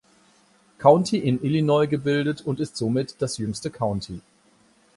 [0.79, 4.21] County in Illinois gebildet und ist somit das jüngste County.